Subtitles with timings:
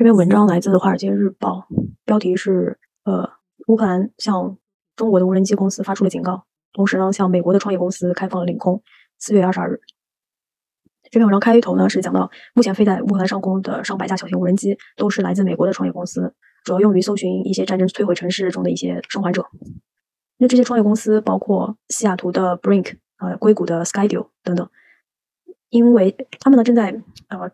[0.00, 1.66] 这篇文章来自《华尔街日报》，
[2.06, 3.32] 标题是“呃，
[3.66, 4.56] 乌克兰向
[4.96, 8.82] 中国的无人机公司发出了警告，同时呢，向美国的创业公司开放了领空。”
[9.20, 9.78] 四月二十二日，
[11.10, 16.32] 这篇文章开头呢是讲到，目前飞在乌克兰上空的上百架小型无人机都是来自美国的创业公司，
[16.64, 19.44] 主要用于搜寻一些战争摧毁城市中的一些生还者。
[20.38, 24.66] 那这些创业公司包括西雅图的 Brink，呃，硅谷的 Skydio 等等，
[25.68, 27.50] 因为他们呢正在呃，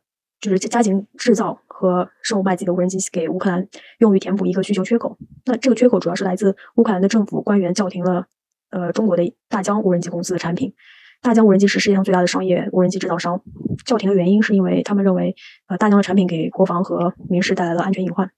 [0.49, 1.61] 就是加紧制造。
[1.79, 3.69] 和售卖自己的无人机给乌克兰，
[3.99, 5.19] 用于填补一个需求缺口。
[5.45, 8.29] 那这个缺口主要是来自乌克兰的政府官员叫停了，
[8.71, 10.73] 呃，中国的大疆无人机公司的产品。
[11.21, 13.43] 大疆无人机是世界上最大的商业无人机制造商，
[13.85, 15.37] 叫停的原因是因为他们认为，
[15.67, 18.31] 呃，大疆的产品给国防和民事带来了安全隐患。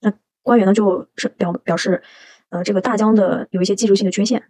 [0.00, 0.10] 那
[0.40, 2.02] 官员呢，就是表表示，
[2.48, 4.42] 呃，这个大疆的有一些技术性的缺陷，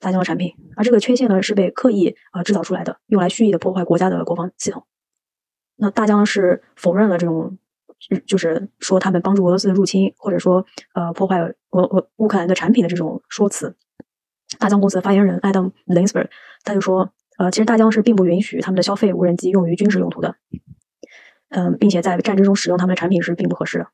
[0.00, 4.84] 大疆的产品，而这个缺陷呢，是被刻意呃制造出来的，用来蓄意的破坏国家的国防系统。
[5.80, 7.56] 那大疆是否认了这种，
[8.26, 13.74] 就是说他们帮助俄罗斯入侵，或者说呃破坏俄俄乌克兰的产品的这种说辞。
[14.58, 16.28] 大疆公司的发言人 Adam Linsberg
[16.64, 20.34] 他就说，呃，其实大疆是并不允许他们的消费无人机用于军事用途的，
[21.48, 23.86] 嗯，并且在战争中使用他们的产品是并不合适的。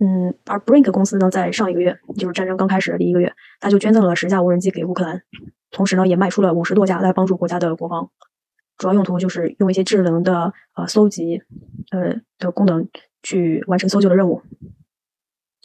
[0.00, 5.22] 嗯，而 Brink 公司呢，在上一个月，就是战争刚开始的第一个月，他就捐赠了十架无人机给乌克兰，
[5.70, 8.10] 同时呢，也卖出了五十多架来帮助国家的国防。
[8.82, 11.40] 主要用途就是用一些智能的呃搜集
[11.92, 12.88] 呃的功能
[13.22, 14.42] 去完成搜救的任务，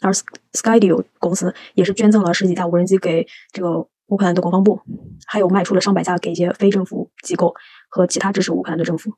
[0.00, 0.12] 而
[0.52, 4.80] Skydio 公司也是捐赠了十几架无人机给这个乌克兰的国防部，
[5.26, 7.56] 还有卖出了上百架给一些非政府机构
[7.88, 9.12] 和其他支持乌克兰的政府。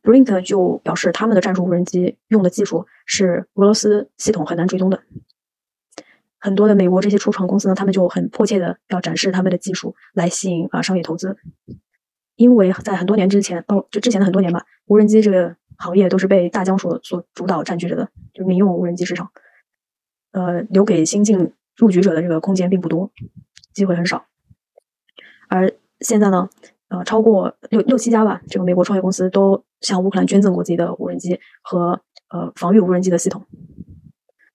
[0.00, 5.02] Brink 就表示，他们的战术无人机用的技术是俄罗斯系统很难追踪的。
[6.38, 11.36] 很多的美国这些初创公司呢，他们就很迫切的要展示他们的技术来吸引啊商业投资。
[12.42, 19.30] 因为在很多年之前，哦，就之前的很多年吧，无人机这个行业都是被大疆所所主导占据着的，就是民用无人机市场，
[20.32, 23.12] 呃，留给新进入局者的这个空间并不多，
[23.72, 24.24] 机会很少。
[25.48, 26.50] 而现在呢，
[26.88, 32.00] 呃，超过六六七家吧，这个美国创业公司都向乌克兰捐赠过自己的无人机和
[32.30, 33.46] 呃防御无人机的系统。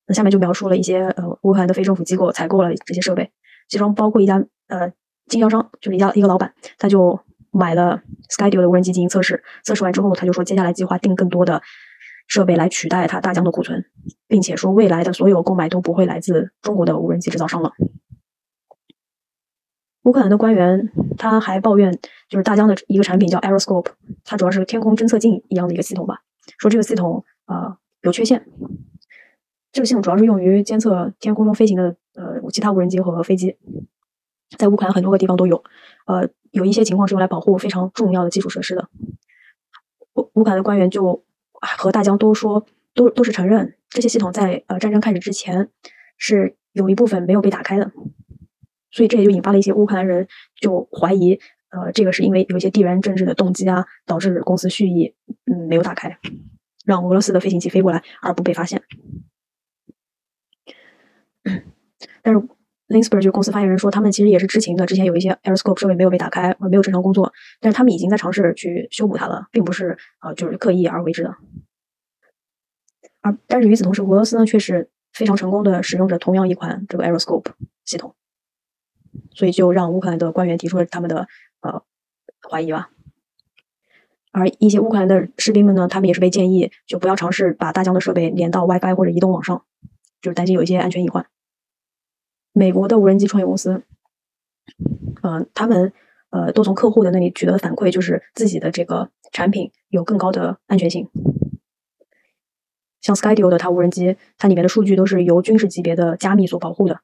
[0.08, 3.32] 那下面就描述了一些呃乌克兰的非政府机构采购了这些设备，
[3.70, 4.92] 其中包括一家呃
[5.28, 7.18] 经销商，就是一家一个老板，他就。
[7.58, 11.62] 买了 Skydio 的无人机进行测试，测试完之后，他就说接下来计划订更多的
[12.28, 13.86] 设备来取代他大疆的库存，
[14.28, 17.74] 并且说未来的所有购买都不会来自中国的无人机制造商了。
[20.04, 21.98] 乌克兰的官员他还抱怨，
[22.30, 23.88] 就是大疆的一个产品叫 Aeroscope，
[24.24, 26.22] 它主要是天空侦测镜一样的一个系统吧，
[26.58, 28.46] 说这个系统啊有缺陷。
[29.72, 33.58] 这个系统主要是用于监测天空中飞行的呃其他无人机和飞机，
[34.58, 35.64] 在乌克兰很多个地方都有，
[36.06, 36.30] 呃。
[36.58, 38.90] 有一些情况是用来保护非常重要的基础设施的。
[40.16, 41.24] 乌乌克兰的官员就
[41.54, 45.70] 和大疆都说，都都是承认这些系统在呃战争开始之前
[46.18, 47.92] 是有一部分没有被打开的，
[48.90, 50.28] 所以这也就引发了一些乌克兰人
[50.60, 55.14] 就怀疑，呃，这个是因为有一些地缘政治的动机啊，导致公司蓄意
[55.46, 56.18] 嗯没有打开，
[56.86, 58.82] 让俄罗斯的飞行器飞过来而不被发现。
[62.24, 62.42] 但是。
[62.88, 64.86] Linsberg 就是公司发言人说，他们其实也是知情的。
[64.86, 71.36] 之前有一些 Aeroscope 设备没有被打开，或者没有正常工作，但是他们已经在尝试去修补它了，并不是呃就是刻意而为之的。
[73.22, 77.48] 而但是与此同时，俄罗斯呢却是非常成功的使用着同样一款这个 Aeroscope
[77.84, 78.16] 系统，
[79.36, 81.28] 所以就让乌克兰的官员提出了他们的
[81.62, 81.84] 呃
[82.50, 82.90] 怀疑吧。
[84.32, 89.66] 而一些乌克兰的士兵们呢，他们也是被建议就不要尝试把大疆的设备连到 WiFi 或者移动网上，
[90.22, 91.26] 就是担心有一些安全隐患。
[92.58, 93.84] 美国的无人机创业公司，
[95.22, 95.94] 嗯，他们
[96.32, 101.08] 呃都从客户的那里取得的反馈，就是自己的这个产品有更高的安全性。
[103.00, 107.00] 像 Skydio 的它无人机，它里面的数据都是由军事级别的加密所保护的。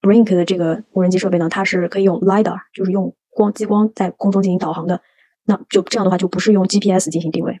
[0.00, 5.00] Brink 的这个无人机设备呢，它是可以用 lidar，就是用光激光在空中进行导航的。
[5.44, 7.60] 那就这样的话，就不是用 GPS 进行定位，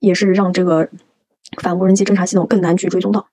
[0.00, 0.90] 也是让这个
[1.62, 3.28] 反无人机侦察系统更难去追踪到。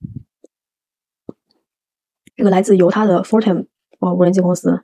[2.36, 3.68] 这个来自犹他的 Fortem
[4.00, 4.84] 呃无人机公司，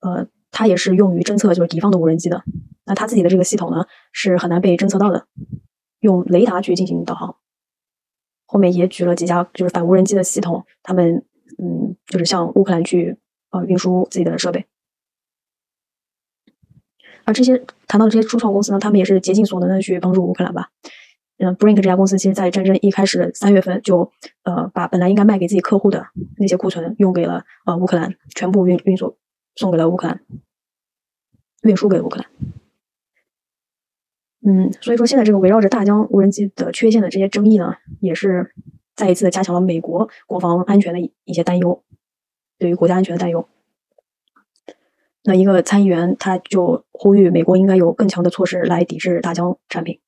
[0.00, 2.42] 呃，它也是用于侦测就是敌方的无人机的。
[2.84, 5.26] 那它自己的这个系统呢，是很难被侦测到的，
[6.00, 7.36] 用雷达去进行导航。
[8.46, 11.24] 后面也举了几家就是反无人机的系统，他们
[11.58, 13.18] 嗯，就是向乌克兰去
[13.50, 14.64] 呃运输自己的设备。
[17.24, 20.70] 而这些谈到这些初创公司呢，他们也是竭尽所能的去帮助乌克兰吧。
[21.38, 24.10] 嗯，Brink 这家公司其实，在战争一开始三月份就，
[24.44, 26.06] 呃，把本来应该卖给自己客户的
[26.38, 29.16] 那些库存，用给了呃乌克兰，全部运运送
[29.54, 30.22] 送给了乌克兰，
[31.62, 32.26] 运输给乌克兰。
[34.46, 38.54] 嗯，所以说现在这个围绕着大疆无人机的缺陷的这些争议呢，也是
[38.94, 41.82] 再一次的加强了美国国防安全的一些担忧，
[42.58, 43.46] 对于国家安全的担忧。
[45.24, 50.00] 那一个参议员他就呼吁美国应该有更强的措施来抵制大疆产品。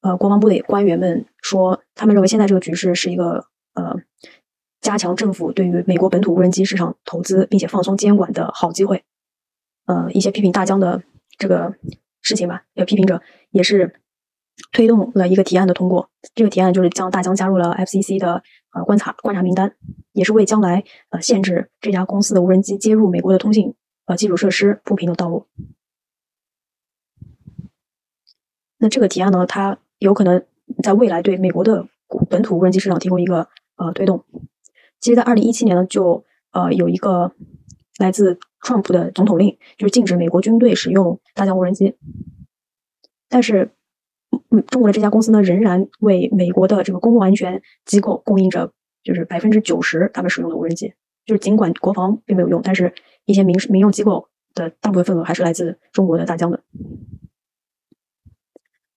[0.00, 3.94] 呃，国防部的官员们说，他们认为现在这个局势是一个呃
[4.80, 9.04] 加强政府对于美国本土无人机市场投资并且放松监管的好机会。
[9.86, 11.02] 呃，一些批评大疆的。
[11.40, 11.72] 这个
[12.20, 14.00] 事情吧，有批评者也是
[14.72, 16.10] 推动了一个提案的通过。
[16.34, 18.42] 这个提案就是将大疆加入了 FCC 的
[18.72, 19.72] 呃观察观察名单，
[20.10, 23.72] 也是为将来呃限制这家公司的无人机接入美国的通信
[24.06, 25.46] 呃基础设施铺平了道路。
[28.78, 30.44] 那这个提案呢，它有可能
[30.82, 31.86] 在未来对美国的
[32.28, 34.24] 本土无人机市场提供一个呃推动。
[35.00, 37.32] 其实，在二零一七年呢，就呃有一个
[37.98, 38.38] 来自。
[38.60, 41.94] Trump 的总统令就是禁止美国军队使用大疆无人机，
[43.28, 43.70] 但是，
[44.50, 48.72] 嗯，中国的这家公司呢，仍然为美国的这个公共安全机构供应着
[49.04, 50.92] 就是百分之九十他们使用的无人机。
[51.24, 52.92] 就是尽管国防并没有用，但是
[53.26, 56.60] 一些民民用机构的大部分份额还是来自中国的大疆的。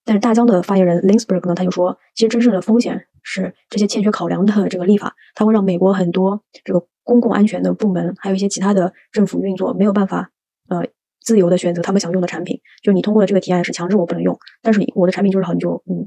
[0.05, 6.85] 但是大疆的发言人 Linsberg 呢，他就说，其实真正的风险是这些欠缺考量的这个立法，它会让美国很多这个。
[7.03, 10.29] 公共安全的部门，还有一些其他的政府运作没有办法，
[10.69, 10.85] 呃，
[11.19, 12.61] 自由的选择他们想用的产品。
[12.83, 16.05] 就你通过的这个提案是强制我不能用，但是我的产品就是好，你就嗯，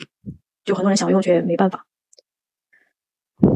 [0.64, 1.84] 就很多人想用却没办法。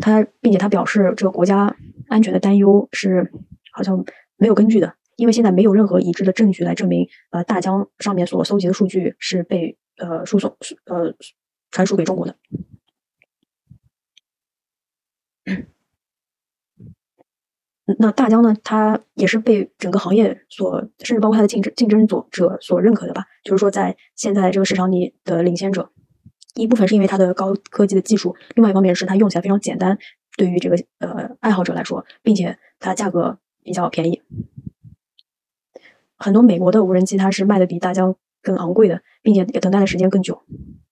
[0.01, 1.75] 他并且他表示，这个国家
[2.09, 3.33] 安全的担忧是
[3.73, 4.05] 好像
[4.37, 11.15] 没有根据的，因为现在没有任何已知的证据来证明，呃，大疆上面所搜集的数据是被呃输送呃
[11.71, 12.37] 传输给中国的。
[17.99, 18.55] 那大疆呢？
[18.63, 23.25] 它也是被整个行业所，甚至包括它的竞争竞争者者所认可的吧？
[23.43, 25.91] 就是说，在现在这个市场里的领先者，
[26.55, 29.99] 一部分是因为它的高科技的技术，另外一方面是它用起来非常简单，
[30.37, 34.21] 对于这个呃爱好者来说，并且它价格比较便宜。
[36.19, 40.41] 很多美国的无人机它是卖的比大疆更昂贵的，并且也等待的时间更久，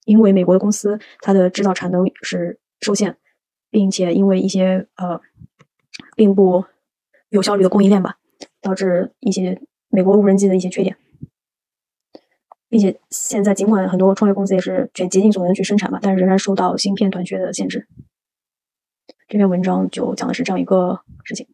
[0.05, 3.17] 因为美国的公司它的制造产能是受限，
[3.71, 5.19] 并且因为一些呃，
[6.15, 6.67] 并不。
[7.31, 8.19] 有效率的供应链吧，
[8.63, 10.97] 导致一些美国无人机的一些缺点，
[12.69, 17.89] 并且现在尽管很多创业公司也是全竭尽所能去生产吧，但是仍然受到芯片短缺的限制。
[19.27, 21.49] 这篇文章就讲的是这样一个事情。